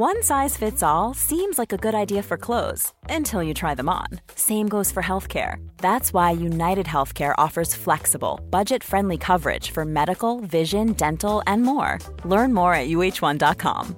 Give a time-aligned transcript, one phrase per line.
[0.00, 3.88] One size fits all seems like a good idea for clothes until you try them
[3.88, 4.06] on.
[4.36, 5.56] Same goes for healthcare.
[5.78, 11.98] That's why United Healthcare offers flexible, budget friendly coverage for medical, vision, dental, and more.
[12.24, 13.96] Learn more at uh1.com.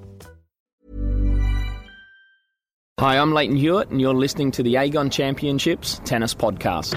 [2.99, 6.97] Hi, I'm Lleyton Hewitt, and you're listening to the Aegon Championships Tennis Podcast.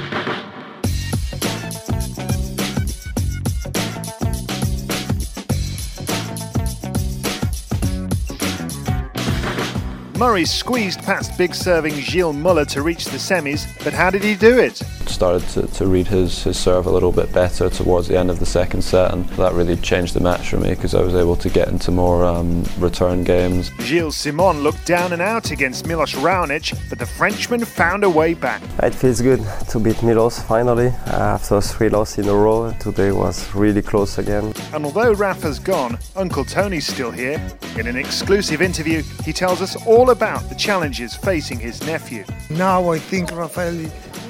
[10.24, 14.36] Murray squeezed past big serving Gilles Muller to reach the semis, but how did he
[14.36, 14.78] do it?
[15.06, 18.40] Started to, to read his, his serve a little bit better towards the end of
[18.40, 21.36] the second set, and that really changed the match for me because I was able
[21.36, 23.70] to get into more um, return games.
[23.82, 28.34] Gilles Simon looked down and out against Milos Raonic, but the Frenchman found a way
[28.34, 28.62] back.
[28.82, 32.74] It feels good to beat Milos finally after three losses in a row.
[32.80, 34.54] Today was really close again.
[34.74, 37.46] And although Rafa's gone, Uncle Tony's still here.
[37.78, 42.24] In an exclusive interview, he tells us all about the challenges facing his nephew.
[42.52, 43.76] Now I think Rafael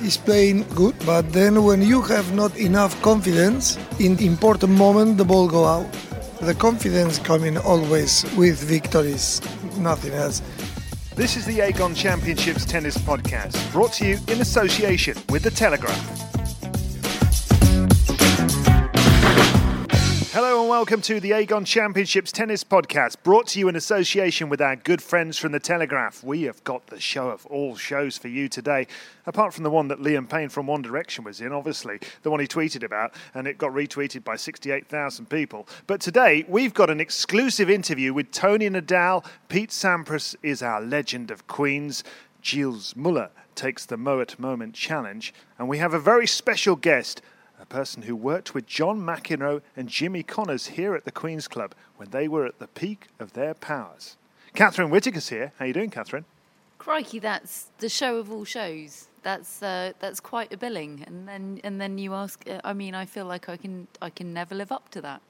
[0.02, 5.25] is playing good, but then when you have not enough confidence, in important moment the
[5.25, 5.88] ball go out.
[6.42, 9.42] The confidence coming always with victories,
[9.78, 10.42] nothing else.
[11.16, 16.33] This is the Aegon Championships Tennis Podcast, brought to you in association with The Telegraph.
[20.34, 24.62] Hello and welcome to the Aegon Championships Tennis Podcast, brought to you in association with
[24.62, 26.23] our good friends from The Telegraph.
[26.23, 28.88] We have got the show of all shows for you today,
[29.28, 32.40] apart from the one that Liam Payne from One Direction was in, obviously, the one
[32.40, 35.68] he tweeted about, and it got retweeted by 68,000 people.
[35.85, 39.24] But today, we've got an exclusive interview with Tony Nadal.
[39.50, 42.03] Pete Sampras is our legend of Queens.
[42.44, 47.22] Gilles Muller takes the Moet Moment Challenge, and we have a very special guest
[47.63, 51.74] a person who worked with John McEnroe and Jimmy Connors here at the Queen's Club
[51.96, 54.18] when they were at the peak of their powers.
[54.53, 55.53] Catherine Whitaker's here.
[55.57, 56.25] How you doing, Catherine?
[56.78, 59.07] Crikey, that's the show of all shows.
[59.24, 62.44] That's uh, that's quite a billing, and then and then you ask.
[62.46, 65.22] Uh, I mean, I feel like I can I can never live up to that.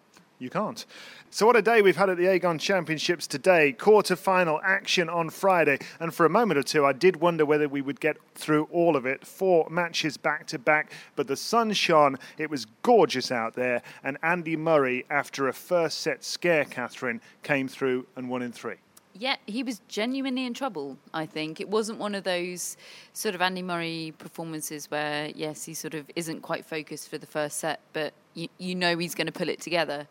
[0.43, 0.85] You can't.
[1.29, 3.71] So, what a day we've had at the Aegon Championships today.
[3.71, 5.79] Quarter final action on Friday.
[6.01, 8.97] And for a moment or two, I did wonder whether we would get through all
[8.97, 9.25] of it.
[9.25, 12.19] Four matches back to back, but the sun shone.
[12.37, 13.83] It was gorgeous out there.
[14.03, 18.75] And Andy Murray, after a first set scare, Catherine, came through and won in three.
[19.15, 21.61] Yeah, he was genuinely in trouble, I think.
[21.61, 22.77] It wasn't one of those
[23.13, 27.27] sort of Andy Murray performances where, yes, he sort of isn't quite focused for the
[27.27, 30.07] first set, but you, you know he's going to pull it together.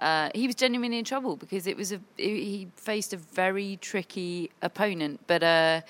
[0.00, 4.50] Uh, he was genuinely in trouble because it was a he faced a very tricky
[4.62, 5.20] opponent.
[5.26, 5.82] But uh,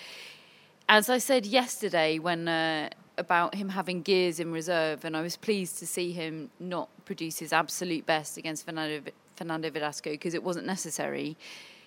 [0.88, 5.36] as I said yesterday, when uh, about him having gears in reserve, and I was
[5.36, 9.00] pleased to see him not produce his absolute best against Fernando
[9.36, 11.36] Fernando Verdasco because it wasn't necessary.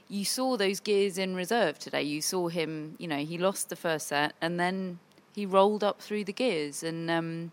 [0.10, 2.04] You saw those gears in reserve today.
[2.04, 2.96] You saw him.
[3.00, 5.00] You know, he lost the first set, and then
[5.34, 7.10] he rolled up through the gears and.
[7.10, 7.52] Um,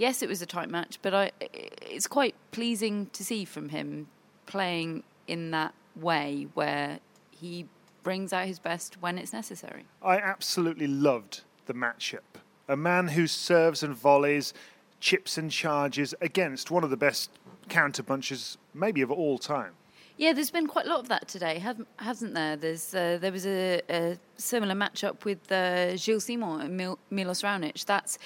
[0.00, 4.08] yes, it was a tight match, but I, it's quite pleasing to see from him
[4.46, 7.66] playing in that way where he
[8.02, 9.84] brings out his best when it's necessary.
[10.02, 12.40] I absolutely loved the matchup.
[12.66, 14.54] A man who serves and volleys,
[15.00, 17.30] chips and charges against one of the best
[17.68, 19.72] counter punches, maybe of all time.
[20.20, 21.64] Yeah, there's been quite a lot of that today,
[21.96, 22.54] hasn't there?
[22.54, 27.40] There's uh, there was a, a, similar matchup with uh, Gilles Simon and Mil- Milos
[27.40, 27.86] Raonic.
[27.86, 28.18] That's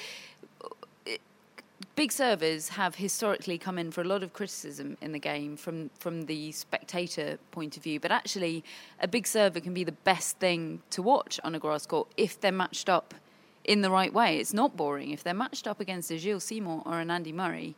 [1.95, 5.89] big servers have historically come in for a lot of criticism in the game from
[6.01, 8.65] from the spectator point of view, but actually,
[8.99, 12.41] a big server can be the best thing to watch on a grass court if
[12.41, 13.15] they're matched up
[13.63, 14.39] in the right way.
[14.39, 17.77] It's not boring if they're matched up against a Gilles Simon or an Andy Murray.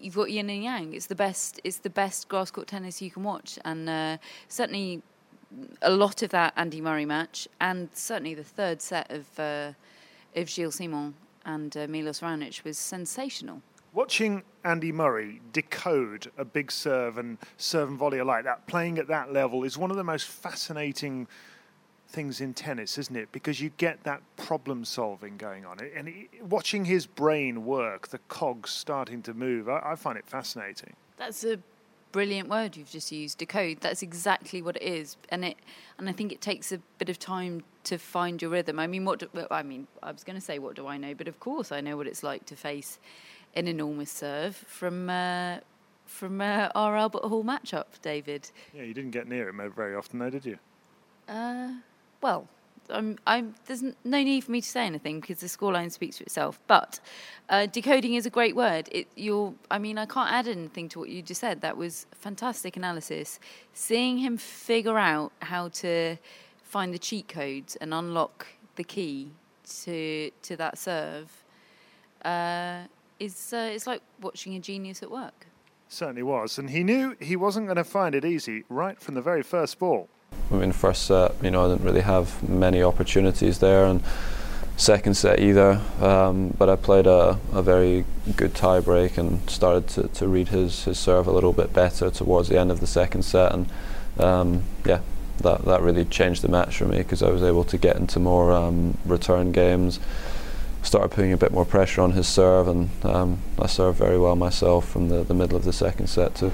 [0.00, 0.94] You've got yin and yang.
[0.94, 1.60] It's the best.
[1.62, 4.16] It's the best grass court tennis you can watch, and uh,
[4.48, 5.02] certainly
[5.82, 9.72] a lot of that Andy Murray match, and certainly the third set of uh,
[10.34, 11.14] of Gilles Simon
[11.44, 13.62] and uh, Milos Raonic was sensational.
[13.92, 19.08] Watching Andy Murray decode a big serve and serve and volley like that, playing at
[19.08, 21.26] that level, is one of the most fascinating
[22.10, 23.30] things in tennis, isn't it?
[23.32, 25.78] Because you get that problem solving going on.
[25.80, 30.94] And watching his brain work, the cogs starting to move, I, I find it fascinating.
[31.16, 31.58] That's a
[32.12, 33.80] brilliant word you've just used, decode.
[33.80, 35.56] That's exactly what it is, and it
[35.98, 38.78] and I think it takes a bit of time to find your rhythm.
[38.78, 41.14] I mean, what do, I mean, I was going to say, what do I know?
[41.14, 42.98] But of course, I know what it's like to face
[43.54, 45.08] an enormous serve from.
[45.08, 45.58] Uh,
[46.06, 48.50] from uh, our Albert Hall matchup, David.
[48.74, 50.58] Yeah, you didn't get near him very often, though, did you?
[51.28, 51.74] Uh,
[52.20, 52.48] well,
[52.88, 56.24] I'm, I'm, there's no need for me to say anything because the scoreline speaks for
[56.24, 56.58] itself.
[56.66, 57.00] But
[57.48, 58.88] uh, decoding is a great word.
[58.90, 61.60] It, you're, I mean, I can't add anything to what you just said.
[61.60, 63.38] That was fantastic analysis.
[63.74, 66.16] Seeing him figure out how to
[66.62, 68.46] find the cheat codes and unlock
[68.76, 69.30] the key
[69.82, 71.44] to to that serve
[72.24, 72.82] uh,
[73.18, 75.46] is uh, it's like watching a genius at work.
[75.88, 79.22] Certainly was, and he knew he wasn't going to find it easy right from the
[79.22, 80.08] very first ball.
[80.50, 84.02] I mean, first set, you know, I didn't really have many opportunities there, and
[84.76, 85.80] second set either.
[86.00, 88.04] Um, but I played a, a very
[88.36, 92.10] good tie break and started to, to read his, his serve a little bit better
[92.10, 93.70] towards the end of the second set, and
[94.18, 95.00] um, yeah,
[95.38, 98.18] that that really changed the match for me because I was able to get into
[98.18, 100.00] more um, return games
[100.82, 104.36] started putting a bit more pressure on his serve, and um, I served very well
[104.36, 106.52] myself from the, the middle of the second set too.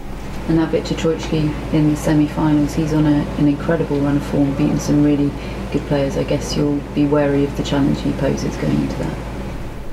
[0.49, 4.55] And now Viktor Troicki in the semi-finals, he's on a, an incredible run of form,
[4.57, 5.31] beating some really
[5.73, 6.17] good players.
[6.17, 9.17] I guess you'll be wary of the challenge he poses going into that.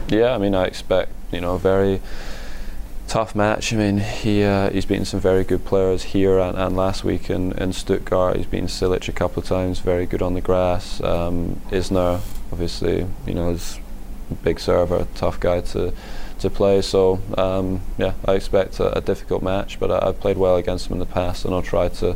[0.09, 2.01] Yeah, I mean, I expect you know a very
[3.07, 3.73] tough match.
[3.73, 7.29] I mean, he uh, he's beaten some very good players here and, and last week
[7.29, 8.37] in, in Stuttgart.
[8.37, 11.01] He's beaten Cilic a couple of times, very good on the grass.
[11.01, 12.21] Um, Isner,
[12.51, 13.79] obviously, you know, is
[14.43, 15.93] big server, tough guy to
[16.39, 16.81] to play.
[16.81, 20.87] So um, yeah, I expect a, a difficult match, but I, have played well against
[20.87, 22.15] him in the past, and I'll try to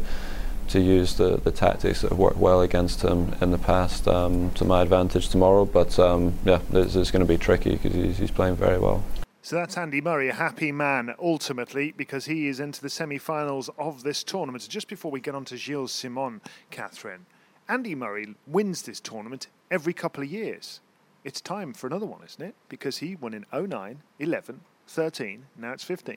[0.70, 4.52] to use the, the tactics that have worked well against him in the past um,
[4.52, 5.66] to my advantage tomorrow.
[5.66, 9.04] But um, yeah, it's, it's going to be tricky because he's, he's playing very well.
[9.42, 13.70] So that's Andy Murray, a happy man ultimately because he is into the semi finals
[13.78, 14.68] of this tournament.
[14.68, 17.26] Just before we get on to Gilles Simon, Catherine,
[17.70, 20.82] Andy Murray wins this tournament every couple of years
[21.28, 22.56] it's time for another one, isn't it?
[22.70, 26.16] Because he won in 09, 11, 13, now it's 15.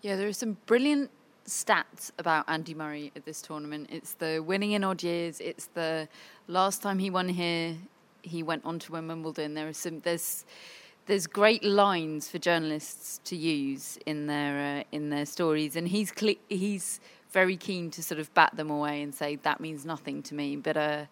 [0.00, 1.10] Yeah, there are some brilliant
[1.46, 3.88] stats about Andy Murray at this tournament.
[3.92, 5.40] It's the winning in odd years.
[5.40, 6.08] It's the
[6.48, 7.76] last time he won here,
[8.22, 9.52] he went on to win Wimbledon.
[9.52, 10.46] There are some there's
[11.04, 16.12] there's great lines for journalists to use in their uh, in their stories, and he's
[16.48, 16.98] he's
[17.30, 20.56] very keen to sort of bat them away and say that means nothing to me.
[20.56, 21.04] But uh,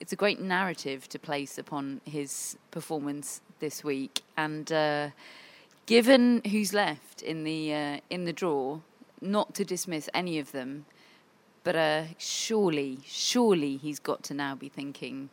[0.00, 4.22] it's a great narrative to place upon his performance this week.
[4.36, 5.10] And uh,
[5.86, 8.80] given who's left in the uh, in the draw,
[9.20, 10.86] not to dismiss any of them,
[11.62, 15.28] but uh, surely, surely he's got to now be thinking.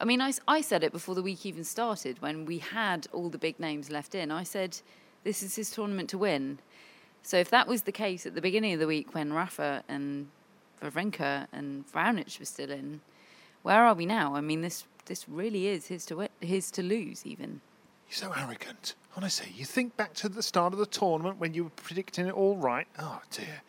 [0.00, 3.28] I mean, I, I said it before the week even started when we had all
[3.28, 4.30] the big names left in.
[4.30, 4.78] I said,
[5.24, 6.58] this is his tournament to win.
[7.22, 10.28] So if that was the case at the beginning of the week when Rafa and
[10.82, 13.02] Wawrinka and Raonic were still in,
[13.62, 14.34] where are we now?
[14.34, 17.26] I mean, this this really is his to his to lose.
[17.26, 17.60] Even
[18.08, 18.94] you're so arrogant.
[19.16, 22.34] Honestly, you think back to the start of the tournament when you were predicting it
[22.34, 22.86] all right.
[22.98, 23.62] Oh dear.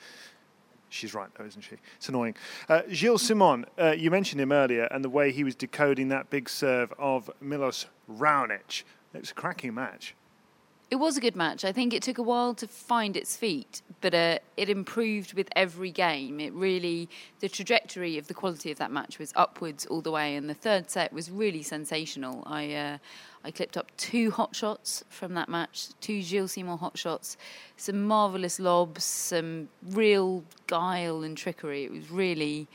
[0.89, 1.77] She's right, though, isn't she?
[1.95, 2.35] It's annoying.
[2.67, 6.29] Uh, Gilles Simon, uh, you mentioned him earlier, and the way he was decoding that
[6.29, 8.83] big serve of Milos Raonic.
[9.13, 10.15] It was a cracking match.
[10.91, 11.63] It was a good match.
[11.63, 15.47] I think it took a while to find its feet, but uh, it improved with
[15.55, 16.41] every game.
[16.41, 17.07] It really,
[17.39, 20.53] the trajectory of the quality of that match was upwards all the way, and the
[20.53, 22.43] third set was really sensational.
[22.45, 22.97] I, uh,
[23.45, 27.37] I clipped up two hot shots from that match, two Gilles Simon hot shots,
[27.77, 31.85] some marvellous lobs, some real guile and trickery.
[31.85, 32.67] It was really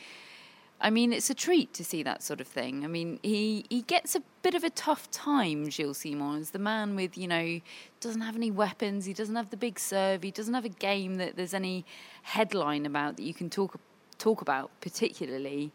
[0.80, 2.84] I mean, it's a treat to see that sort of thing.
[2.84, 6.58] I mean, he, he gets a bit of a tough time, Gilles Simon, as the
[6.58, 7.60] man with, you know,
[8.00, 11.14] doesn't have any weapons, he doesn't have the big serve, he doesn't have a game
[11.14, 11.86] that there's any
[12.22, 13.80] headline about that you can talk
[14.18, 15.72] talk about particularly.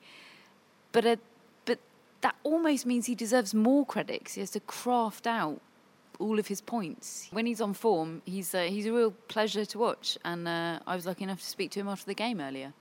[0.91, 1.19] But a,
[1.65, 1.79] but
[2.21, 5.61] that almost means he deserves more credit he has to craft out
[6.19, 7.27] all of his points.
[7.31, 10.95] When he's on form, he's uh, he's a real pleasure to watch, and uh, I
[10.95, 12.73] was lucky enough to speak to him after the game earlier.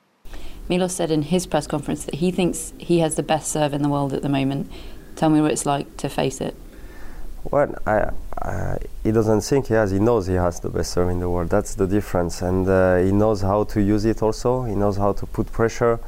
[0.70, 3.82] Milos said in his press conference that he thinks he has the best serve in
[3.82, 4.70] the world at the moment.
[5.16, 6.54] Tell me what it's like to face it.
[7.42, 8.10] Well, I,
[8.40, 9.90] I, he doesn't think he has.
[9.90, 11.50] He knows he has the best serve in the world.
[11.50, 14.22] That's the difference, and uh, he knows how to use it.
[14.22, 15.98] Also, he knows how to put pressure.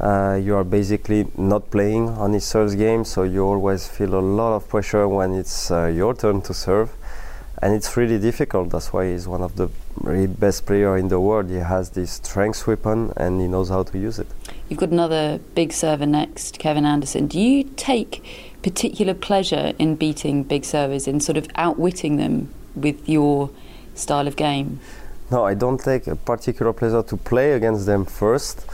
[0.00, 4.24] Uh, you are basically not playing on his serve game, so you always feel a
[4.40, 6.90] lot of pressure when it's uh, your turn to serve
[7.62, 8.70] and it's really difficult.
[8.70, 11.50] That's why he's one of the really best player in the world.
[11.50, 14.26] He has this strength weapon and he knows how to use it.
[14.68, 17.26] You've got another big server next, Kevin Anderson.
[17.26, 18.24] Do you take
[18.62, 23.50] particular pleasure in beating big servers, in sort of outwitting them with your
[23.94, 24.80] style of game?
[25.30, 28.66] No, I don't take a particular pleasure to play against them first.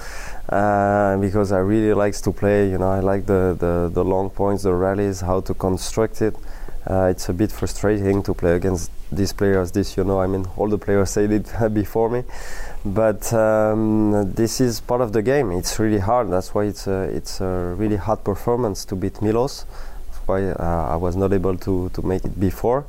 [0.49, 2.71] Uh, because I really likes to play.
[2.71, 6.37] You know, I like the, the, the long points, the rallies, how to construct it.
[6.88, 9.73] Uh, it's a bit frustrating to play against these players.
[9.73, 12.23] This, you know, I mean, all the players said it before me,
[12.85, 15.50] but um, this is part of the game.
[15.50, 16.31] It's really hard.
[16.31, 19.64] That's why it's a, it's a really hard performance to beat Milos.
[20.07, 22.87] That's why uh, I was not able to to make it before,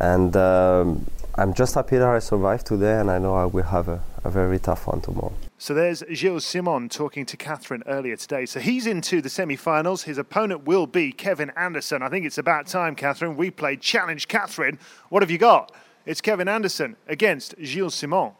[0.00, 3.88] and um, I'm just happy that I survived today, and I know I will have
[3.88, 5.45] a, a very tough one tomorrow.
[5.58, 8.44] So there's Gilles Simon talking to Catherine earlier today.
[8.44, 10.02] So he's into the semi finals.
[10.02, 12.02] His opponent will be Kevin Anderson.
[12.02, 13.36] I think it's about time, Catherine.
[13.36, 14.78] We played Challenge Catherine.
[15.08, 15.72] What have you got?
[16.04, 18.32] It's Kevin Anderson against Gilles Simon.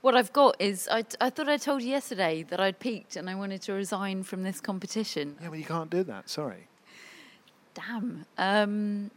[0.00, 3.28] What I've got is I, I thought I told you yesterday that I'd peaked and
[3.28, 5.36] I wanted to resign from this competition.
[5.42, 6.30] Yeah, well, you can't do that.
[6.30, 6.68] Sorry.
[7.74, 8.26] Damn.
[8.38, 9.10] Um,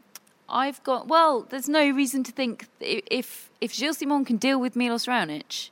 [0.49, 1.45] I've got well.
[1.47, 5.69] There's no reason to think if if Gilles Simon can deal with Milos Raonic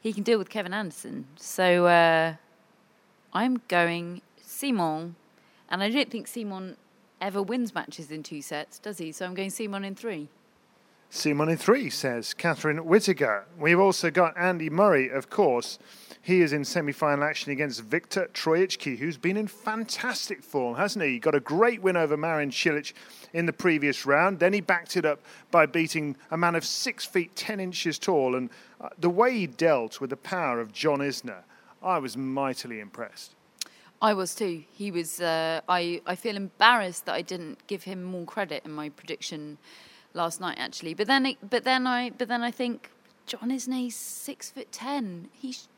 [0.00, 1.26] he can deal with Kevin Anderson.
[1.36, 2.34] So uh,
[3.32, 5.16] I'm going Simon,
[5.68, 6.76] and I don't think Simon
[7.20, 9.12] ever wins matches in two sets, does he?
[9.12, 10.28] So I'm going Simon in three.
[11.10, 13.46] Simon in three, says Catherine Whitaker.
[13.58, 15.78] We've also got Andy Murray, of course.
[16.20, 21.04] He is in semi final action against Viktor Troicki, who's been in fantastic form, hasn't
[21.04, 21.12] he?
[21.12, 22.92] He got a great win over Marin Cilic
[23.32, 24.40] in the previous round.
[24.40, 25.20] Then he backed it up
[25.52, 28.34] by beating a man of six feet ten inches tall.
[28.34, 31.44] And uh, the way he dealt with the power of John Isner,
[31.80, 33.36] I was mightily impressed.
[34.02, 34.64] I was too.
[34.72, 35.20] He was.
[35.20, 39.58] Uh, I I feel embarrassed that I didn't give him more credit in my prediction
[40.16, 40.94] last night, actually.
[40.94, 42.90] But then, it, but then I, but then I think
[43.26, 45.28] John Isner's six foot ten.
[45.32, 45.68] He's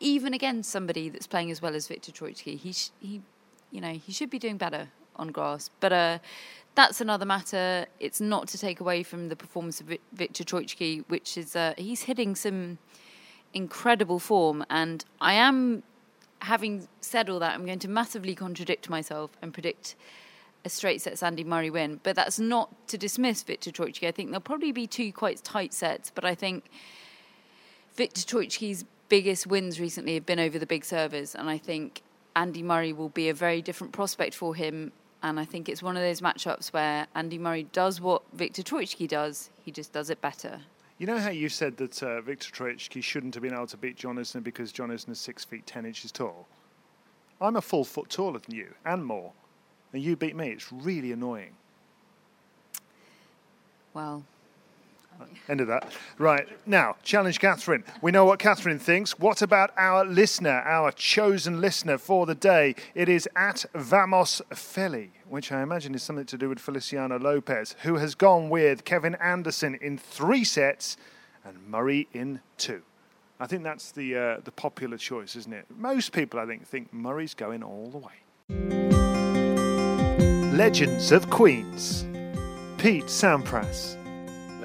[0.00, 3.22] even against somebody that's playing as well as Viktor Troicki, he sh- he,
[3.70, 5.70] you know, he should be doing better on grass.
[5.80, 6.18] But uh,
[6.74, 7.86] that's another matter.
[8.00, 12.02] It's not to take away from the performance of Viktor Troicki, which is uh, he's
[12.02, 12.78] hitting some
[13.54, 15.82] incredible form, and I am.
[16.40, 19.96] Having said all that, I'm going to massively contradict myself and predict
[20.66, 22.00] a straight set Andy Murray win.
[22.02, 24.06] But that's not to dismiss Viktor Troicki.
[24.06, 26.64] I think there'll probably be two quite tight sets, but I think
[27.94, 32.02] Viktor Troicki's biggest wins recently have been over the big servers, and I think
[32.34, 34.92] Andy Murray will be a very different prospect for him.
[35.22, 39.08] And I think it's one of those matchups where Andy Murray does what Viktor Troicki
[39.08, 40.60] does, he just does it better.
[40.98, 43.96] You know how you said that uh, Viktor Troicki shouldn't have been able to beat
[43.96, 46.46] John Isner because John Isner is six feet ten inches tall?
[47.40, 49.32] I'm a full foot taller than you and more,
[49.92, 50.50] and you beat me.
[50.50, 51.54] It's really annoying.
[53.94, 54.24] Well,
[55.48, 55.92] End of that.
[56.18, 56.48] Right.
[56.66, 57.84] Now, challenge Catherine.
[58.02, 59.18] We know what Catherine thinks.
[59.18, 62.74] What about our listener, our chosen listener for the day?
[62.94, 67.76] It is at Vamos Feli, which I imagine is something to do with Feliciano Lopez,
[67.82, 70.96] who has gone with Kevin Anderson in three sets
[71.44, 72.82] and Murray in two.
[73.38, 75.66] I think that's the uh, the popular choice, isn't it?
[75.76, 79.05] Most people, I think, think Murray's going all the way.
[80.56, 82.06] Legends of Queens.
[82.78, 83.94] Pete Sampras.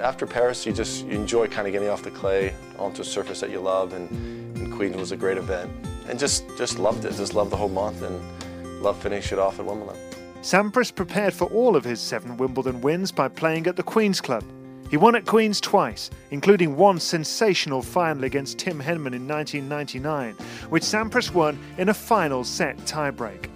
[0.00, 3.40] After Paris, you just you enjoy kind of getting off the clay onto a surface
[3.40, 4.08] that you love, and,
[4.56, 5.70] and Queens was a great event.
[6.08, 8.18] And just, just loved it, just loved the whole month, and
[8.82, 10.00] loved finishing it off at Wimbledon.
[10.40, 14.44] Sampras prepared for all of his seven Wimbledon wins by playing at the Queen's Club.
[14.88, 20.36] He won at Queen's twice, including one sensational final against Tim Henman in 1999,
[20.70, 23.51] which Sampras won in a final set tiebreak.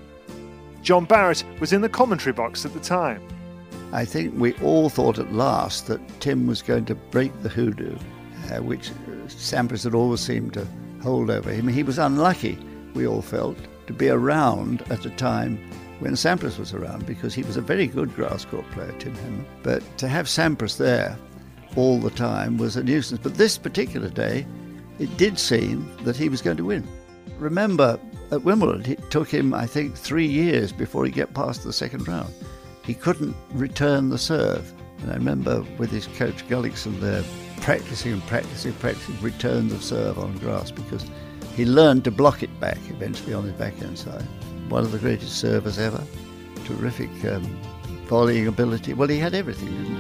[0.87, 3.21] John Barrett was in the commentary box at the time.
[3.93, 7.99] I think we all thought at last that Tim was going to break the hoodoo,
[8.53, 8.91] uh, which
[9.27, 10.65] Sampras had always seemed to
[11.03, 11.67] hold over him.
[11.67, 12.57] He was unlucky,
[12.95, 15.59] we all felt, to be around at a time
[15.99, 19.45] when Sampras was around because he was a very good grass court player, Tim Henman.
[19.65, 21.19] But to have Sampras there
[21.75, 23.21] all the time was a nuisance.
[23.21, 24.47] But this particular day,
[25.01, 26.87] it did seem that he was going to win.
[27.41, 27.99] Remember,
[28.31, 32.07] at Wimbledon, it took him, I think, three years before he get past the second
[32.09, 32.33] round
[32.87, 34.73] he couldn't return the serve.
[35.03, 37.25] And I remember with his coach Gullikson there
[37.61, 41.05] practicing and practicing, practicing returns of serve on grass because
[41.57, 44.25] he learned to block it back eventually on his backhand side.
[44.69, 46.03] One of the greatest servers ever.
[46.65, 47.45] Terrific um,
[48.07, 48.95] volleying ability.
[48.95, 49.96] Well, he had everything,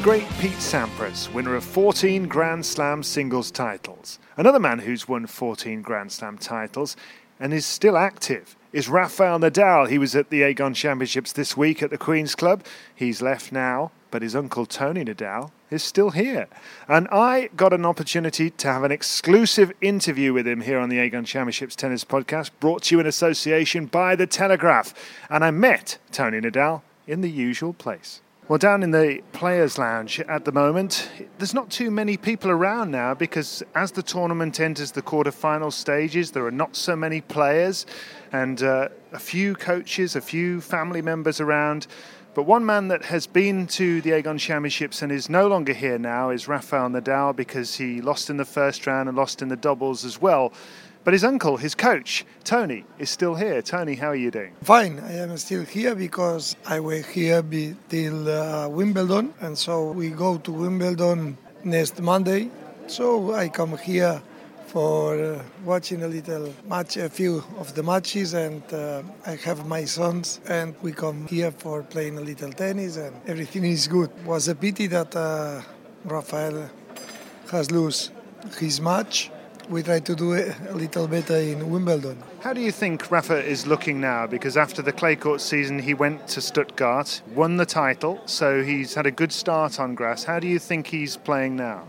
[0.00, 4.18] The great Pete Sampras, winner of 14 Grand Slam singles titles.
[4.38, 6.96] Another man who's won 14 Grand Slam titles
[7.38, 9.90] and is still active is Rafael Nadal.
[9.90, 12.64] He was at the Aegon Championships this week at the Queen's Club.
[12.94, 16.48] He's left now but his uncle Tony Nadal is still here.
[16.88, 20.96] And I got an opportunity to have an exclusive interview with him here on the
[20.96, 24.94] Aegon Championships Tennis Podcast, brought to you in association by The Telegraph.
[25.28, 28.22] And I met Tony Nadal in the usual place.
[28.50, 32.90] Well, down in the Players' Lounge at the moment, there's not too many people around
[32.90, 37.86] now because as the tournament enters the quarter-final stages, there are not so many players
[38.32, 41.86] and uh, a few coaches, a few family members around.
[42.34, 45.98] But one man that has been to the Aegon Championships and is no longer here
[45.98, 49.54] now is Rafael Nadal because he lost in the first round and lost in the
[49.54, 50.52] doubles as well.
[51.02, 53.62] But his uncle, his coach, Tony, is still here.
[53.62, 54.52] Tony, how are you doing?
[54.62, 59.92] Fine, I am still here because I will here be till uh, Wimbledon, and so
[59.92, 62.50] we go to Wimbledon next Monday.
[62.86, 64.20] So I come here
[64.66, 69.66] for uh, watching a little match, a few of the matches, and uh, I have
[69.66, 74.10] my sons, and we come here for playing a little tennis, and everything is good.
[74.26, 75.62] Was a pity that uh,
[76.04, 76.68] Rafael
[77.50, 78.12] has lost
[78.58, 79.30] his match.
[79.70, 82.18] We try to do it a little better in Wimbledon.
[82.40, 84.26] How do you think Rafa is looking now?
[84.26, 88.94] Because after the clay court season, he went to Stuttgart, won the title, so he's
[88.94, 90.24] had a good start on grass.
[90.24, 91.84] How do you think he's playing now?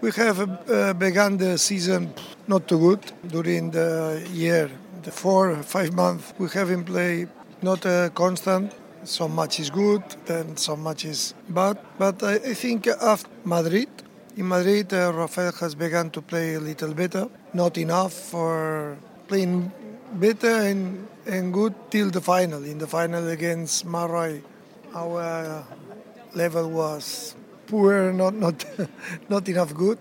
[0.00, 2.14] We have uh, begun the season
[2.46, 4.70] not too good during the year,
[5.02, 6.32] the four five months.
[6.38, 7.28] We haven't played
[7.60, 8.72] not uh, constant.
[9.04, 11.78] Some matches good, then some matches bad.
[11.98, 13.88] But I, I think after Madrid,
[14.38, 17.28] in Madrid, uh, Rafael has begun to play a little better.
[17.54, 19.72] Not enough for playing
[20.12, 22.62] better and, and good till the final.
[22.62, 24.44] In the final against Murray,
[24.94, 25.66] our
[26.34, 27.34] level was
[27.66, 28.64] poor, not not
[29.28, 29.98] not enough good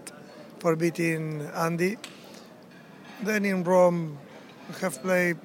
[0.60, 1.98] for beating Andy.
[3.24, 4.20] Then in Rome,
[4.70, 5.38] we have played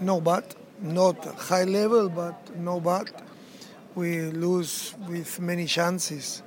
[0.00, 1.16] no bad, not
[1.48, 3.10] high level, but no bad.
[3.94, 6.42] We lose with many chances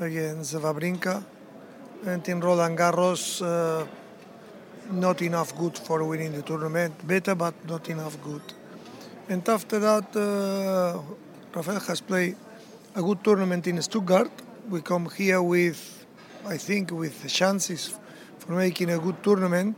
[0.00, 1.24] against Wawrinka,
[2.06, 3.86] and in Roland Garros, uh,
[4.90, 7.06] not enough good for winning the tournament.
[7.06, 8.42] Better, but not enough good.
[9.28, 11.02] And after that, uh,
[11.52, 12.36] Rafael has played
[12.94, 14.30] a good tournament in Stuttgart.
[14.68, 16.06] We come here with,
[16.46, 17.98] I think, with chances
[18.38, 19.76] for making a good tournament.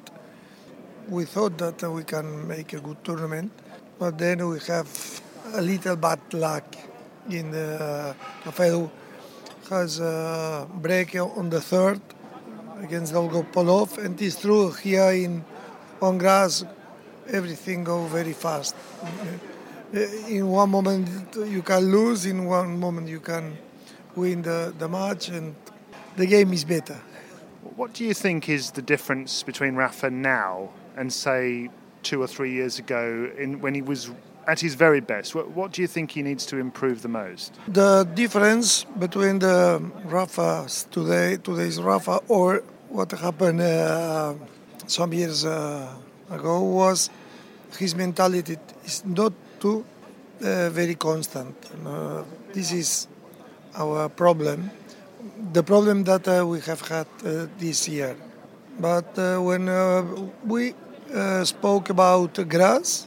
[1.09, 3.51] We thought that we can make a good tournament,
[3.99, 5.21] but then we have
[5.55, 6.77] a little bad luck
[7.29, 8.15] in the uh,
[8.47, 8.93] Rafael
[9.71, 12.01] has a break on the third
[12.83, 15.45] against Dolgopolov, and it's true here in
[16.03, 16.65] on grass
[17.29, 18.75] everything go very fast.
[19.95, 23.57] Uh, in one moment you can lose, in one moment you can
[24.17, 25.55] win the, the match, and
[26.17, 27.01] the game is better.
[27.77, 31.71] What do you think is the difference between Rafa now and say
[32.03, 34.11] two or three years ago in, when he was
[34.47, 35.35] at his very best?
[35.35, 37.55] What, what, do you think he needs to improve the most?
[37.69, 44.35] The difference between the Rafa today, today's Rafa, or what happened uh,
[44.87, 45.89] some years uh,
[46.31, 47.11] ago was
[47.79, 49.85] his mentality is not too
[50.43, 51.55] uh, very constant.
[51.87, 53.07] Uh, this is
[53.77, 54.71] our problem,
[55.53, 58.17] the problem that uh, we have had uh, this year.
[58.79, 59.69] But when
[60.47, 60.75] we
[61.45, 63.07] spoke about grass,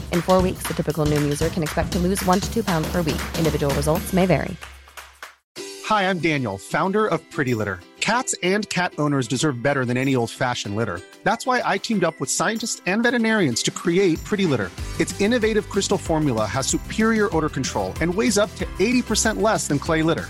[0.11, 2.91] In four weeks, the typical new user can expect to lose one to two pounds
[2.91, 3.21] per week.
[3.37, 4.55] Individual results may vary.
[5.85, 7.79] Hi, I'm Daniel, founder of Pretty Litter.
[7.99, 11.01] Cats and cat owners deserve better than any old fashioned litter.
[11.23, 14.71] That's why I teamed up with scientists and veterinarians to create Pretty Litter.
[14.99, 19.79] Its innovative crystal formula has superior odor control and weighs up to 80% less than
[19.79, 20.29] clay litter.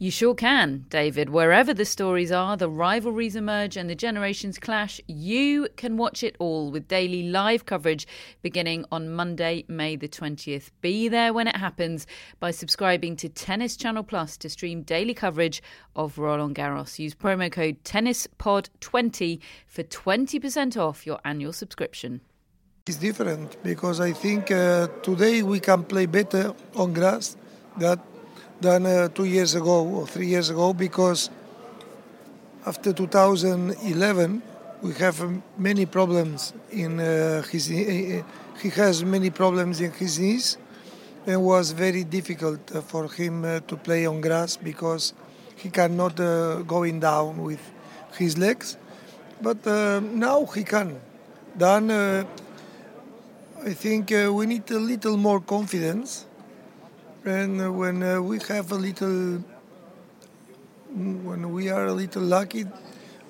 [0.00, 1.30] You sure can, David.
[1.30, 6.36] Wherever the stories are, the rivalries emerge, and the generations clash, you can watch it
[6.38, 8.06] all with daily live coverage
[8.40, 10.70] beginning on Monday, May the 20th.
[10.82, 12.06] Be there when it happens
[12.38, 15.60] by subscribing to Tennis Channel Plus to stream daily coverage
[15.96, 17.00] of Roland Garros.
[17.00, 22.20] Use promo code TennisPod20 for 20% off your annual subscription.
[22.86, 27.36] It's different because I think uh, today we can play better on grass
[27.78, 27.98] that
[28.60, 31.30] than uh, two years ago or three years ago because
[32.66, 34.42] after 2011
[34.82, 38.22] we have um, many problems in uh, his uh,
[38.62, 40.58] he has many problems in his knees
[41.26, 45.14] and was very difficult uh, for him uh, to play on grass because
[45.56, 47.60] he cannot uh, going down with
[48.16, 48.76] his legs.
[49.42, 51.00] But uh, now he can.
[51.56, 52.24] Then uh,
[53.64, 56.26] I think uh, we need a little more confidence
[57.28, 59.42] and uh, when uh, we have a little,
[60.94, 62.64] when we are a little lucky,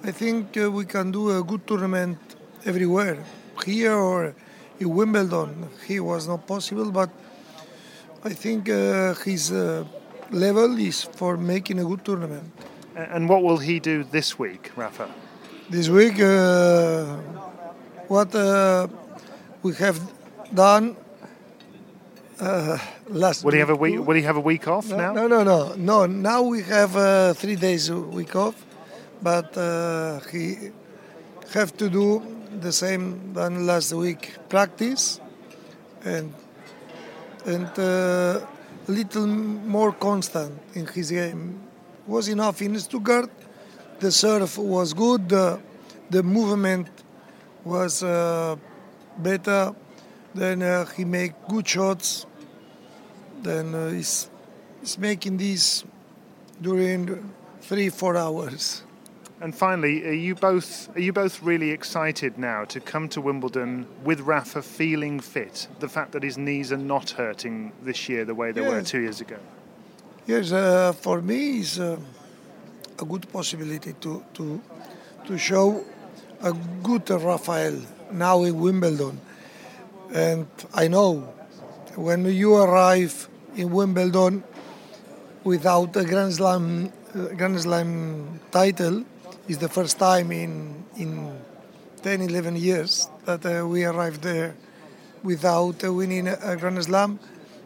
[0.05, 2.19] I think uh, we can do a good tournament
[2.65, 3.25] everywhere,
[3.65, 4.35] here or
[4.79, 5.69] in Wimbledon.
[5.87, 7.11] Here was not possible, but
[8.25, 9.85] I think uh, his uh,
[10.31, 12.53] level is for making a good tournament.
[12.95, 15.09] And what will he do this week, Rafa?
[15.71, 17.17] This week, uh,
[18.09, 18.33] what
[19.63, 20.01] we have
[20.55, 20.97] done
[22.41, 23.45] uh, last.
[23.45, 24.07] Will he have a week?
[24.07, 25.13] Will he have a week off no, now?
[25.13, 26.07] No, no, no, no.
[26.07, 28.55] Now we have uh, three days a week off,
[29.23, 30.71] but uh, he
[31.53, 32.23] have to do
[32.61, 34.37] the same than last week.
[34.49, 35.21] Practice
[36.05, 36.33] and
[37.47, 38.41] and uh,
[38.89, 41.61] a little more constant in his game.
[42.07, 43.31] Was enough in Stuttgart.
[44.01, 45.29] The serve was good.
[45.29, 45.61] The,
[46.09, 46.89] the movement
[47.65, 48.57] was uh,
[49.19, 49.75] better.
[50.35, 52.27] Then uh, he make good shots
[53.43, 54.29] then uh, he's,
[54.81, 55.85] he's making these
[56.61, 58.83] during three four hours.
[59.41, 63.87] And finally, are you both are you both really excited now to come to Wimbledon
[64.03, 65.69] with Rafa feeling fit?
[65.79, 69.01] The fact that his knees are not hurting this year the way they were two
[69.01, 69.37] years ago.
[70.27, 71.97] Yes, uh, for me, it's uh,
[72.99, 74.61] a good possibility to, to,
[75.25, 75.85] to show
[76.43, 77.81] a good Rafael
[78.13, 79.21] now in Wimbledon.
[80.15, 81.21] And I know
[81.95, 84.43] when you arrive in Wimbledon
[85.45, 89.05] without a Grand Slam, Grand Slam title,
[89.49, 91.39] is the first time in, in
[92.03, 94.55] 10, 11 years that uh, we arrived there
[95.23, 97.19] without uh, winning a a Grand Slam,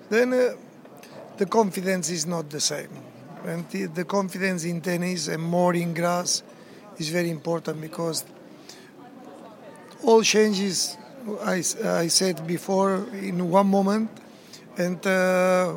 [0.08, 0.54] then uh,
[1.36, 2.90] the confidence is not the same.
[3.44, 6.42] And the, the confidence in tennis and more in grass
[6.98, 8.24] is very important because
[10.02, 10.96] all changes,
[11.42, 14.10] I, I said before, in one moment.
[14.76, 15.74] And uh,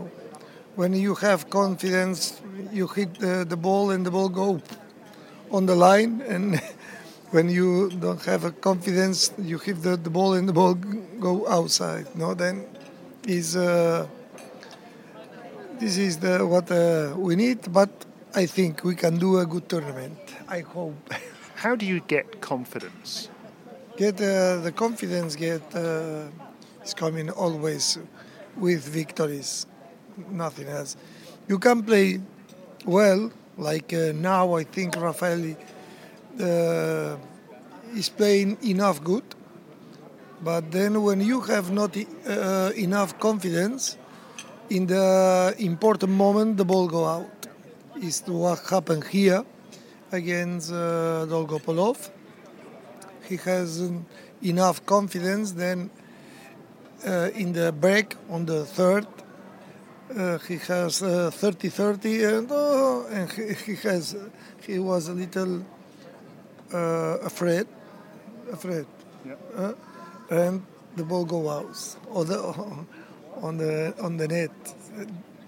[0.76, 4.62] when you have confidence, you hit the, the ball and the ball go
[5.52, 6.22] on the line.
[6.22, 6.60] And
[7.32, 11.48] when you don't have a confidence, you hit the, the ball and the ball go
[11.48, 12.08] outside.
[12.16, 12.66] No, then
[13.28, 14.08] is uh,
[15.80, 17.72] this is the what uh, we need.
[17.72, 17.90] But
[18.34, 20.18] I think we can do a good tournament.
[20.48, 21.14] I hope.
[21.56, 23.30] How do you get confidence?
[23.98, 25.38] Get uh, the confidence.
[25.38, 26.28] Get uh,
[26.84, 27.98] is coming always
[28.58, 29.66] with victories.
[30.30, 30.98] Nothing else.
[31.48, 32.20] You can play
[32.86, 34.56] well, like uh, now.
[34.56, 35.56] I think Rafael
[36.42, 37.16] uh,
[37.96, 39.24] is playing enough good.
[40.44, 43.96] But then, when you have not uh, enough confidence,
[44.70, 47.30] in the important moment, the ball go out.
[48.02, 49.46] Is what happened here
[50.12, 52.10] against uh, Dolgopolov.
[53.28, 53.92] He has
[54.44, 55.52] enough confidence.
[55.52, 55.90] Then,
[57.06, 59.08] uh, in the break on the third,
[60.16, 64.16] uh, he has 30-30, and oh, and he, he has
[64.62, 65.66] he was a little
[66.74, 67.68] uh, afraid,
[68.52, 68.86] afraid,
[69.56, 69.74] uh,
[70.30, 72.40] and the ball go out or the,
[73.42, 74.52] on the on the net.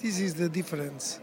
[0.01, 1.19] This is the difference.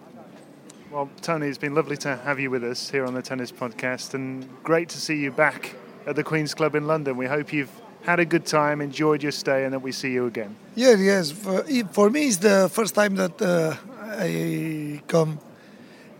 [0.90, 4.14] Well, Tony, it's been lovely to have you with us here on the Tennis Podcast,
[4.14, 5.74] and great to see you back
[6.06, 7.16] at the Queen's Club in London.
[7.16, 7.70] We hope you've
[8.02, 10.54] had a good time, enjoyed your stay, and that we see you again.
[10.74, 11.30] Yeah, yes.
[11.30, 15.38] For, for me, it's the first time that uh, I come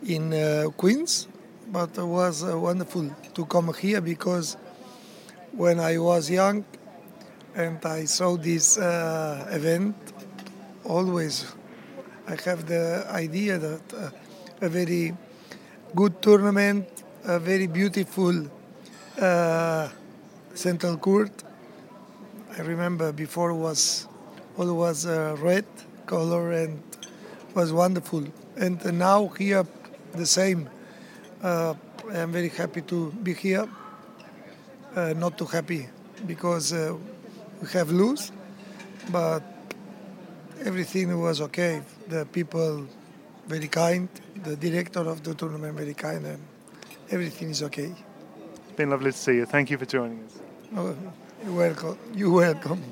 [0.07, 1.29] in uh, Queens,
[1.71, 4.57] but it was uh, wonderful to come here because
[5.53, 6.65] when I was young
[7.55, 9.95] and I saw this uh, event,
[10.85, 11.55] always
[12.27, 14.11] I have the idea that uh,
[14.63, 15.15] a very
[15.95, 16.89] good tournament,
[17.25, 18.51] a very beautiful
[19.21, 19.89] uh,
[20.55, 21.45] central court.
[22.57, 24.09] I remember before was
[24.57, 25.65] all was uh, red
[26.07, 26.83] color and
[27.55, 28.25] was wonderful.
[28.57, 29.67] And now here
[30.15, 30.69] the same.
[31.43, 31.75] Uh,
[32.13, 33.69] I'm very happy to be here.
[34.95, 35.89] Uh, not too happy
[36.27, 36.97] because uh,
[37.61, 38.31] we have lose,
[39.11, 39.43] but
[40.65, 41.83] everything was okay.
[42.09, 42.87] The people
[43.47, 44.09] very kind,
[44.43, 46.43] the director of the tournament very kind, and
[47.11, 47.93] everything is okay.
[48.77, 49.47] Been lovely to see you.
[49.47, 50.41] Thank you for joining us.
[50.75, 50.97] Oh,
[51.45, 51.99] you're welcome.
[52.13, 52.83] You're welcome.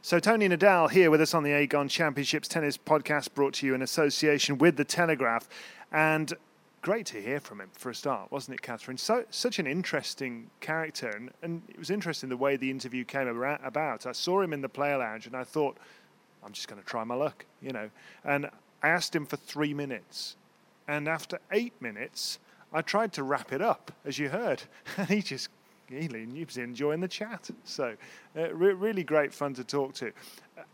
[0.00, 3.72] So, Tony Nadal here with us on the Aegon Championships Tennis Podcast, brought to you
[3.72, 5.48] in association with The Telegraph.
[5.92, 6.32] And
[6.80, 8.96] great to hear from him for a start, wasn't it, Catherine?
[8.98, 11.10] So, such an interesting character.
[11.10, 14.06] And, and it was interesting the way the interview came about.
[14.06, 15.78] I saw him in the player lounge and I thought,
[16.44, 17.90] I'm just going to try my luck, you know.
[18.24, 18.50] And
[18.82, 20.34] I asked him for three minutes.
[20.88, 22.40] And after eight minutes,
[22.72, 24.62] I tried to wrap it up, as you heard.
[24.96, 25.48] And he just
[25.88, 27.50] he was enjoying the chat.
[27.64, 27.94] So,
[28.36, 30.12] uh, re- really great fun to talk to,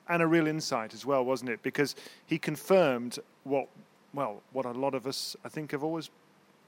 [0.08, 1.62] and a real insight as well, wasn't it?
[1.62, 3.68] Because he confirmed what,
[4.14, 6.10] well, what a lot of us I think have always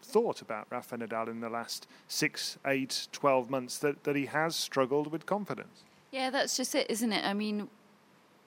[0.02, 4.56] thought about Rafa Nadal in the last six, eight, twelve months that that he has
[4.56, 5.84] struggled with confidence.
[6.10, 7.24] Yeah, that's just it, isn't it?
[7.24, 7.68] I mean,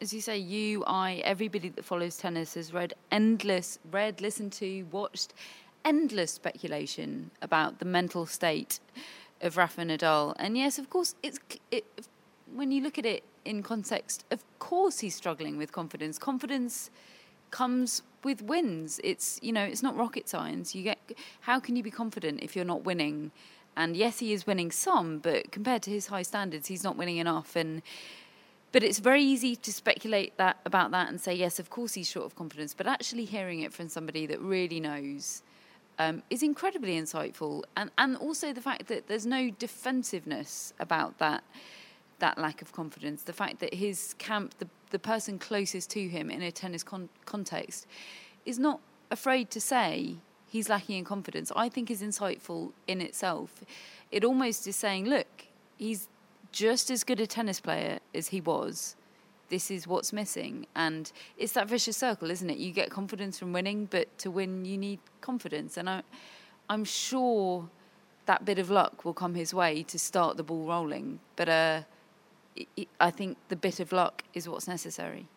[0.02, 4.84] as you say, you, I, everybody that follows tennis has read endless, read, listened to,
[4.92, 5.34] watched
[5.86, 8.80] endless speculation about the mental state
[9.42, 10.34] of Rafa Nadal.
[10.40, 11.40] And yes, of course, it's
[11.72, 11.86] it,
[12.54, 16.18] when you look at it in context, of course he's struggling with confidence.
[16.18, 16.90] Confidence
[17.52, 19.00] comes with wins.
[19.04, 20.74] It's you know, it's not rocket science.
[20.74, 20.98] You get
[21.42, 23.32] how can you be confident if you're not winning?
[23.76, 27.18] And yes, he is winning some, but compared to his high standards, he's not winning
[27.18, 27.56] enough.
[27.56, 27.82] And
[28.72, 32.10] but it's very easy to speculate that about that and say yes, of course he's
[32.10, 32.74] short of confidence.
[32.74, 35.44] But actually hearing it from somebody that really knows
[36.00, 41.44] um, is incredibly insightful, and and also the fact that there's no defensiveness about that
[42.20, 43.24] that lack of confidence.
[43.24, 47.10] The fact that his camp, the the person closest to him in a tennis con-
[47.26, 47.88] context,
[48.46, 48.80] is not
[49.12, 51.52] afraid to say he's lacking in confidence.
[51.56, 53.64] I think is insightful in itself.
[54.12, 56.08] It almost is saying, look, he's
[56.52, 58.96] just as good a tennis player as he was
[59.54, 60.66] this is what's missing.
[60.76, 62.58] And it's that vicious circle, isn't it?
[62.58, 65.78] You get confidence from winning, but to win, you need confidence.
[65.78, 66.02] And I,
[66.72, 67.70] I'm sure
[68.26, 71.20] that bit of luck will come his way to start the ball rolling.
[71.36, 71.82] But uh,
[73.00, 75.28] I think the bit of luck is what's necessary.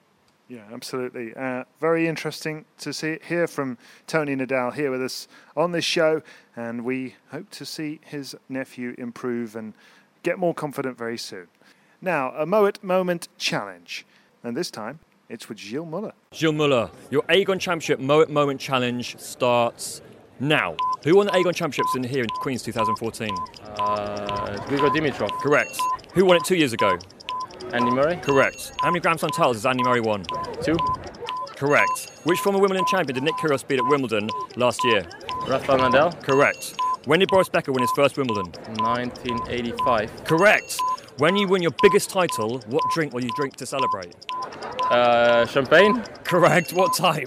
[0.48, 1.35] Yeah, absolutely.
[1.35, 3.76] Uh, very interesting to see hear from
[4.07, 6.22] Tony Nadal here with us on this show,
[6.55, 9.74] and we hope to see his nephew improve and
[10.22, 11.48] get more confident very soon.
[12.07, 14.07] Now, a Moet Moment challenge.
[14.45, 16.12] And this time, it's with Gilles Muller.
[16.33, 20.03] Gilles Muller, your Aegon Championship Moet Moment challenge starts
[20.38, 20.77] now.
[21.03, 23.29] Who won the Aegon Championships in here in Queens 2014?
[23.77, 25.31] Uh, Grigor Dimitrov.
[25.40, 25.77] Correct.
[26.14, 26.97] Who won it two years ago?
[27.73, 28.19] Andy Murray.
[28.19, 28.71] Correct.
[28.79, 30.25] How many Grand Slam titles has Andy Murray won?
[30.62, 30.77] Two.
[31.57, 32.12] Correct.
[32.23, 35.05] Which former Wimbledon champion did Nick Kyrgios beat at Wimbledon last year?
[35.49, 36.23] Rafael Nadal.
[36.23, 36.77] Correct.
[37.07, 38.53] When did Boris Becker win his first Wimbledon?
[38.79, 40.25] 1985.
[40.25, 40.79] Correct.
[41.18, 44.14] When you win your biggest title, what drink will you drink to celebrate?
[44.90, 46.02] Uh, champagne.
[46.24, 46.74] Correct.
[46.74, 47.26] What type?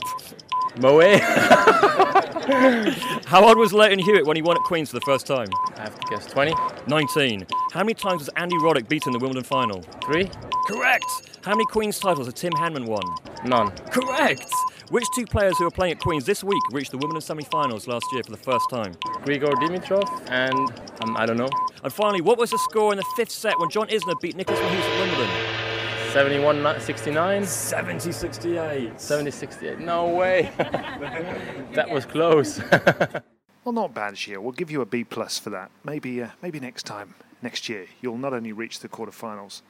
[0.77, 1.19] Moet.
[3.25, 5.47] How old was Lleyton Hewitt when he won at Queen's for the first time?
[5.75, 6.53] I have to guess 20.
[6.85, 7.47] 19.
[7.71, 9.81] How many times was Andy Roddick beaten in the Wimbledon final?
[10.05, 10.29] Three.
[10.67, 11.05] Correct.
[11.41, 13.01] How many Queen's titles has Tim Henman won?
[13.43, 13.71] None.
[13.91, 14.45] Correct.
[14.89, 18.05] Which two players who are playing at Queen's this week reached the women's semi-finals last
[18.11, 18.93] year for the first time?
[19.23, 20.57] Grigor Dimitrov and
[21.03, 21.49] um, I don't know.
[21.83, 24.59] And finally, what was the score in the fifth set when John Isner beat Nicolas
[24.59, 26.11] Mahut at Wimbledon?
[26.11, 30.51] 71 69 70 68 70 68 no way.
[31.73, 32.59] That was close.
[33.65, 34.39] Well not bad Gilles.
[34.39, 35.69] We'll give you a B plus for that.
[35.83, 39.61] Maybe uh, maybe next time next year you'll not only reach the quarterfinals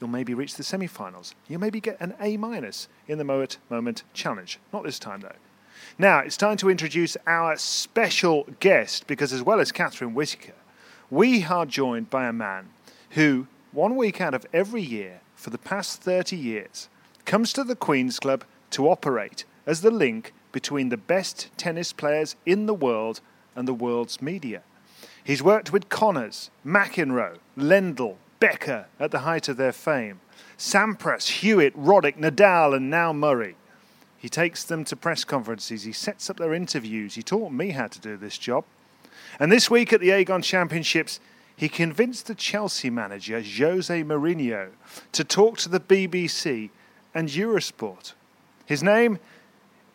[0.00, 1.34] you'll maybe reach the semi-finals.
[1.48, 4.58] You'll maybe get an A minus in the Moet Moment Challenge.
[4.72, 5.32] Not this time though.
[5.98, 10.54] Now it's time to introduce our special guest because as well as Catherine Whitaker
[11.10, 12.68] we are joined by a man
[13.10, 16.88] who one week out of every year for the past 30 years,
[17.24, 22.36] comes to the Queen's Club to operate as the link between the best tennis players
[22.44, 23.20] in the world
[23.54, 24.62] and the world's media.
[25.22, 30.20] He's worked with Connors, McEnroe, Lendl, Becker at the height of their fame,
[30.56, 33.56] Sampras, Hewitt, Roddick, Nadal, and now Murray.
[34.18, 37.14] He takes them to press conferences, he sets up their interviews.
[37.14, 38.64] He taught me how to do this job.
[39.38, 41.20] And this week at the Aegon Championships,
[41.54, 44.70] he convinced the Chelsea manager, Jose Mourinho,
[45.12, 46.70] to talk to the BBC
[47.14, 48.12] and Eurosport.
[48.66, 49.18] His name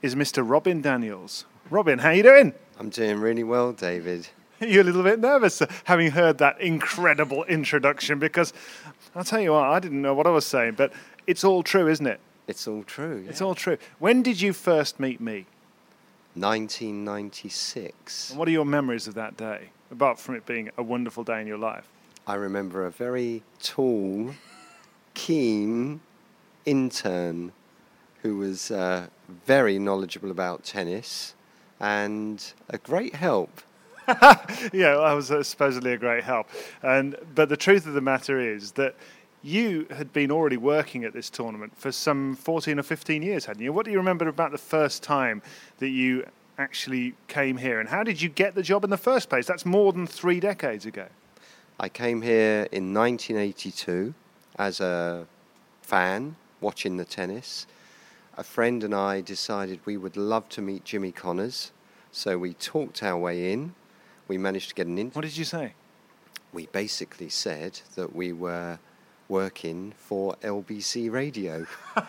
[0.02, 0.48] is Mr.
[0.48, 1.46] Robin Daniels.
[1.70, 2.54] Robin, how are you doing?
[2.80, 4.28] I'm doing really well, David.
[4.60, 8.54] You're a little bit nervous uh, having heard that incredible introduction because
[9.16, 10.94] I'll tell you what, I didn't know what I was saying, but
[11.28, 12.20] it's all true, isn't it?
[12.48, 13.22] It's all true.
[13.24, 13.30] Yeah.
[13.30, 13.78] It's all true.
[14.00, 15.46] When did you first meet me?
[16.36, 18.32] 1996.
[18.32, 21.40] And what are your memories of that day, apart from it being a wonderful day
[21.42, 21.88] in your life?
[22.26, 24.34] I remember a very tall,
[25.14, 26.02] keen
[26.66, 27.52] intern
[28.22, 29.08] who was uh,
[29.46, 31.36] very knowledgeable about tennis
[31.80, 33.62] and a great help.
[34.74, 36.48] yeah, I was uh, supposedly a great help.
[36.82, 38.96] And but the truth of the matter is that
[39.44, 43.62] you had been already working at this tournament for some 14 or 15 years, hadn't
[43.62, 43.74] you?
[43.74, 45.42] What do you remember about the first time
[45.80, 46.26] that you
[46.58, 49.46] actually came here, and how did you get the job in the first place?
[49.46, 51.08] That's more than three decades ago.
[51.80, 54.14] I came here in 1982
[54.58, 55.26] as a
[55.82, 57.68] fan watching the tennis.
[58.38, 61.72] A friend and I decided we would love to meet Jimmy Connors,
[62.12, 63.74] so we talked our way in.
[64.34, 65.20] We managed to get an interview.
[65.20, 65.74] What did you say?
[66.54, 68.80] We basically said that we were
[69.30, 71.68] working for LBC Radio.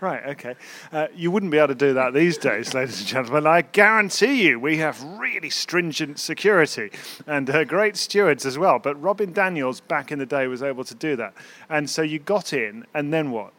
[0.00, 0.54] Right, okay.
[0.92, 3.46] Uh, you wouldn't be able to do that these days, ladies and gentlemen.
[3.46, 6.90] I guarantee you, we have really stringent security
[7.26, 8.78] and uh, great stewards as well.
[8.78, 11.34] But Robin Daniels back in the day was able to do that.
[11.68, 13.52] And so you got in, and then what?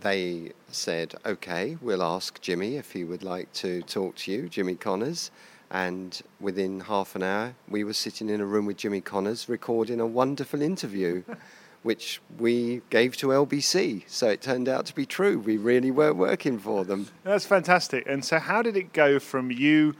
[0.00, 4.74] They said, okay, we'll ask Jimmy if he would like to talk to you, Jimmy
[4.74, 5.30] Connors.
[5.70, 10.00] And within half an hour, we were sitting in a room with Jimmy Connors recording
[10.00, 11.22] a wonderful interview.
[11.82, 14.02] which we gave to LBC.
[14.08, 15.38] So it turned out to be true.
[15.38, 17.08] We really were working for them.
[17.24, 18.04] That's fantastic.
[18.06, 19.94] And so, how did it go from you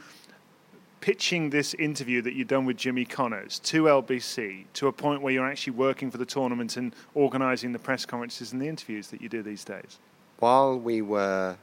[1.01, 5.31] pitching this interview that you'd done with Jimmy Connors to LBC to a point where
[5.31, 9.21] you're actually working for the tournament and organising the press conferences and the interviews that
[9.21, 9.99] you do these days?
[10.39, 11.57] While we were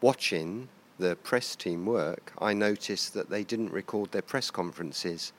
[0.00, 5.32] watching the press team work, I noticed that they didn't record their press conferences.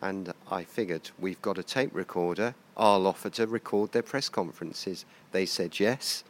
[0.00, 2.54] And I figured we've got a tape recorder.
[2.76, 5.04] I'll offer to record their press conferences.
[5.32, 6.24] They said yes,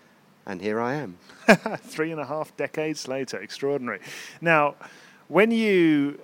[0.46, 1.18] and here I am.
[1.78, 4.00] Three and a half decades later, extraordinary.
[4.40, 4.76] Now,
[5.28, 6.20] when you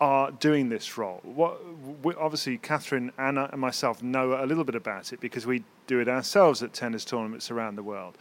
[0.00, 1.58] are doing this role, what
[2.16, 6.08] obviously Catherine, Anna, and myself know a little bit about it because we do it
[6.08, 8.16] ourselves at tennis tournaments around the world.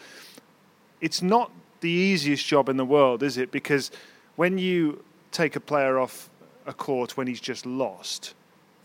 [1.01, 3.51] It's not the easiest job in the world, is it?
[3.51, 3.91] Because
[4.35, 6.29] when you take a player off
[6.65, 8.33] a court when he's just lost,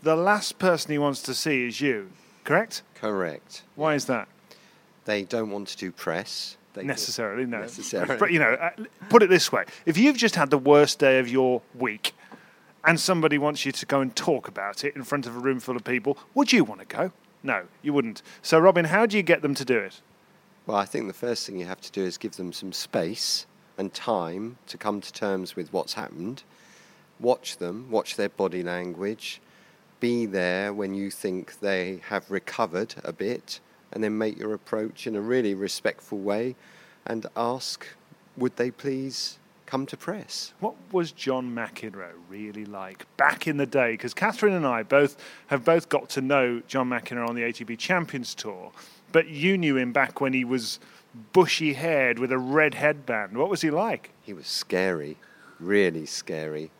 [0.03, 2.11] the last person he wants to see is you,
[2.45, 2.83] correct?
[2.95, 3.63] Correct.
[3.75, 4.29] Why is that?
[5.05, 6.57] They don't want to do press.
[6.75, 7.61] They necessarily, no.
[7.61, 8.17] Necessarily.
[8.17, 8.71] But, you know, uh,
[9.11, 12.15] put it this way if you've just had the worst day of your week
[12.85, 15.61] and somebody wants you to go and talk about it in front of a room
[15.61, 17.13] full of people, would you want to go?
[17.43, 18.23] No, you wouldn't.
[18.41, 20.01] So, Robin, how do you get them to do it?
[20.65, 23.47] Well, I think the first thing you have to do is give them some space
[23.77, 26.45] and time to come to terms with what's happened.
[27.19, 29.41] Watch them, watch their body language,
[29.99, 33.59] be there when you think they have recovered a bit,
[33.93, 36.55] and then make your approach in a really respectful way
[37.05, 37.87] and ask,
[38.37, 40.53] would they please come to press?
[40.61, 43.93] What was John McEnroe really like back in the day?
[43.93, 45.17] Because Catherine and I both
[45.49, 48.71] have both got to know John McEnroe on the ATP Champions Tour,
[49.13, 50.81] but you knew him back when he was
[51.33, 53.37] bushy haired with a red headband.
[53.37, 54.11] What was he like?
[54.23, 55.17] He was scary,
[55.61, 56.71] really scary,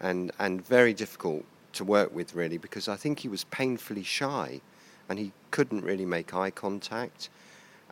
[0.00, 1.44] and, and very difficult
[1.74, 4.60] to work with, really, because I think he was painfully shy
[5.08, 7.28] and he couldn't really make eye contact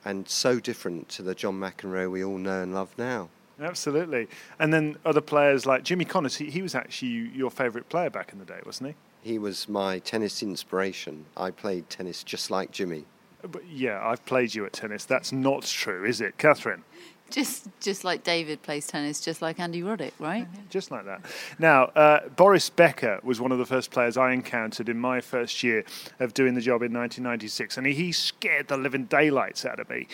[0.04, 3.28] and so different to the John McEnroe we all know and love now.
[3.60, 4.26] Absolutely.
[4.58, 8.32] And then other players like Jimmy Connors, he, he was actually your favourite player back
[8.32, 8.90] in the day, wasn't
[9.22, 9.30] he?
[9.32, 11.26] He was my tennis inspiration.
[11.36, 13.04] I played tennis just like Jimmy.
[13.42, 15.04] But yeah, I've played you at tennis.
[15.04, 16.84] That's not true, is it, Catherine?
[17.30, 20.48] Just, just like David plays tennis, just like Andy Roddick, right?
[20.68, 21.24] Just like that.
[21.60, 25.62] Now, uh, Boris Becker was one of the first players I encountered in my first
[25.62, 25.84] year
[26.18, 30.08] of doing the job in 1996, and he, scared the living daylights out of me.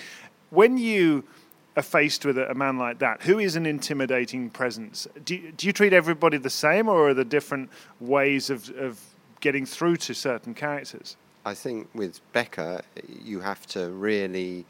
[0.50, 1.24] When you
[1.76, 5.52] are faced with a, a man like that, who is an intimidating presence, do you,
[5.52, 9.00] do you treat everybody the same, or are there different ways of, of
[9.40, 11.16] getting through to certain characters?
[11.46, 12.82] I think with Becker,
[13.22, 14.66] you have to really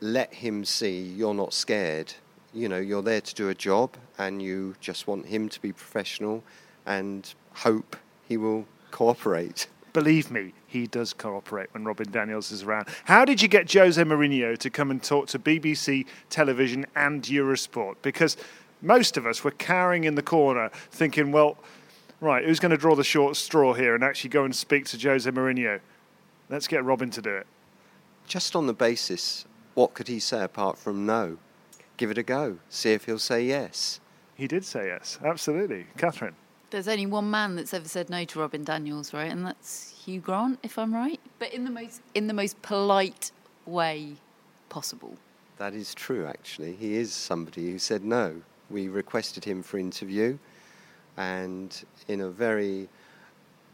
[0.00, 2.12] let him see you're not scared.
[2.52, 5.72] You know, you're there to do a job and you just want him to be
[5.72, 6.42] professional
[6.84, 9.68] and hope he will cooperate.
[9.92, 12.88] Believe me, he does cooperate when Robin Daniels is around.
[13.04, 17.94] How did you get Jose Mourinho to come and talk to BBC television and Eurosport?
[18.02, 18.36] Because
[18.82, 21.56] most of us were cowering in the corner thinking, well,
[22.24, 24.98] right, who's going to draw the short straw here and actually go and speak to
[24.98, 25.80] Jose Mourinho?
[26.48, 27.46] Let's get Robin to do it.
[28.26, 29.44] Just on the basis,
[29.74, 31.38] what could he say apart from no?
[31.96, 32.58] Give it a go.
[32.68, 34.00] See if he'll say yes.
[34.34, 35.86] He did say yes, absolutely.
[35.96, 36.34] Catherine.
[36.70, 39.30] There's only one man that's ever said no to Robin Daniels, right?
[39.30, 41.20] And that's Hugh Grant, if I'm right.
[41.38, 43.30] But in the most in the most polite
[43.64, 44.14] way
[44.70, 45.16] possible.
[45.58, 46.74] That is true, actually.
[46.74, 48.42] He is somebody who said no.
[48.70, 50.38] We requested him for interview,
[51.16, 52.88] and in a very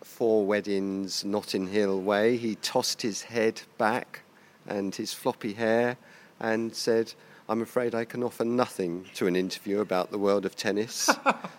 [0.02, 4.20] four weddings Notting Hill way, he tossed his head back
[4.66, 5.96] and his floppy hair
[6.38, 7.12] and said,
[7.48, 11.10] I'm afraid I can offer nothing to an interview about the world of tennis.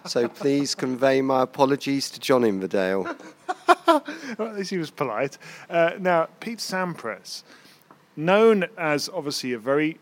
[0.06, 3.04] so please convey my apologies to John Inverdale.
[3.88, 4.04] well,
[4.40, 5.38] at least he was polite.
[5.70, 7.44] Uh, now, Pete Sampras,
[8.16, 10.00] known as obviously a very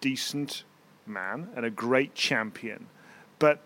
[0.00, 0.64] decent
[1.06, 2.86] man and a great champion,
[3.38, 3.60] but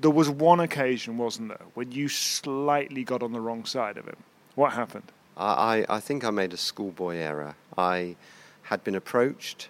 [0.00, 4.06] there was one occasion, wasn't there, when you slightly got on the wrong side of
[4.06, 4.16] him.
[4.54, 5.10] What happened?
[5.36, 7.54] I, I think I made a schoolboy error.
[7.76, 8.16] I
[8.62, 9.68] had been approached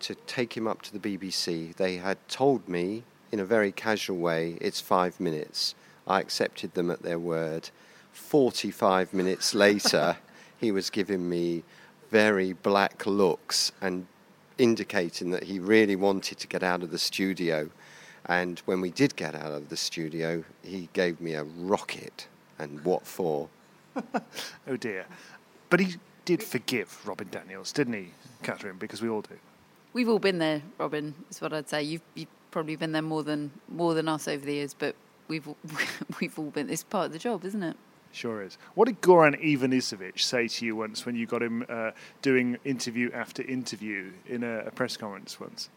[0.00, 1.74] to take him up to the BBC.
[1.76, 3.04] They had told me
[3.34, 5.74] in a very casual way, it's five minutes.
[6.06, 7.70] I accepted them at their word.
[8.12, 10.18] 45 minutes later,
[10.60, 11.64] he was giving me
[12.10, 14.06] very black looks and
[14.56, 17.70] indicating that he really wanted to get out of the studio.
[18.26, 22.26] And when we did get out of the studio, he gave me a rocket.
[22.58, 23.48] And what for?
[24.68, 25.06] oh dear.
[25.70, 28.08] But he did forgive Robin Daniels, didn't he,
[28.42, 28.76] Catherine?
[28.78, 29.36] Because we all do.
[29.92, 31.14] We've all been there, Robin.
[31.30, 31.82] Is what I'd say.
[31.82, 34.94] You've, you've probably been there more than more than us over the years, but
[35.28, 35.46] we've
[36.20, 36.70] we've all been.
[36.70, 37.76] It's part of the job, isn't it?
[38.12, 38.58] Sure is.
[38.76, 41.90] What did Goran Ivanisevic say to you once when you got him uh,
[42.22, 45.68] doing interview after interview in a, a, press conference once?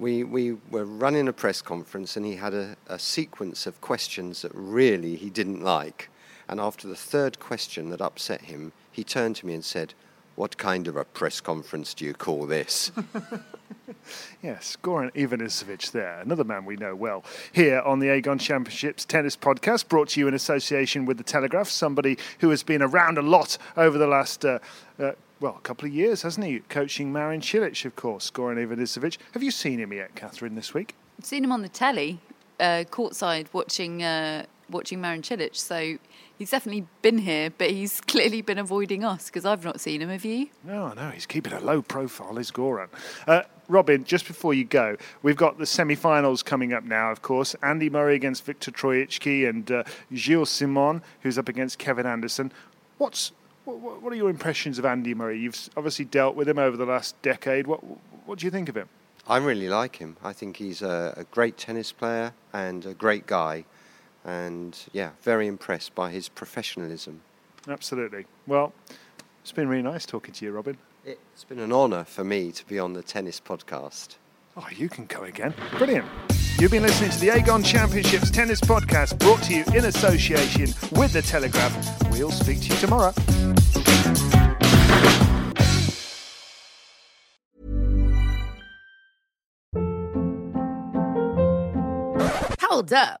[0.00, 4.40] We, we were running a press conference and he had a, a sequence of questions
[4.40, 6.08] that really he didn't like.
[6.48, 9.92] And after the third question that upset him, he turned to me and said,
[10.36, 12.90] What kind of a press conference do you call this?
[14.42, 17.22] yes, Goran Ivanisevic there, another man we know well.
[17.52, 21.68] Here on the Aegon Championships Tennis Podcast, brought to you in association with The Telegraph,
[21.68, 24.46] somebody who has been around a lot over the last.
[24.46, 24.60] Uh,
[24.98, 26.60] uh, well, a couple of years, hasn't he?
[26.68, 29.16] Coaching Marin Cilic, of course, Goran Ivanisevic.
[29.32, 30.94] Have you seen him yet, Catherine, this week?
[31.18, 32.20] I've seen him on the telly,
[32.58, 35.56] uh, courtside, watching uh, watching Marin Cilic.
[35.56, 35.98] So
[36.38, 40.10] he's definitely been here, but he's clearly been avoiding us because I've not seen him.
[40.10, 40.48] Have you?
[40.62, 42.88] No, no, he's keeping a low profile, is Goran.
[43.26, 47.10] Uh, Robin, just before you go, we've got the semi-finals coming up now.
[47.12, 52.04] Of course, Andy Murray against Viktor Troicki and uh, Gilles Simon, who's up against Kevin
[52.04, 52.52] Anderson.
[52.98, 53.32] What's
[53.78, 55.38] what, what, are your impressions of Andy Murray?
[55.38, 57.66] You've obviously dealt with him over the last decade.
[57.66, 57.80] What
[58.26, 58.88] what do you think of him?
[59.26, 60.16] I really like him.
[60.22, 63.64] I think he's a, a great tennis player and a great guy
[64.24, 67.22] and yeah, very impressed by his professionalism.
[67.68, 68.26] Absolutely.
[68.46, 68.72] Well,
[69.42, 70.76] it's been really nice talking to you, Robin.
[71.04, 74.16] It's been an honour for me to be on the tennis podcast.
[74.62, 75.54] Oh, you can go again.
[75.78, 76.04] Brilliant.
[76.58, 81.14] You've been listening to the Aegon Championships Tennis Podcast brought to you in association with
[81.14, 82.10] The Telegraph.
[82.10, 83.14] We'll speak to you tomorrow.
[92.60, 93.20] Hold up.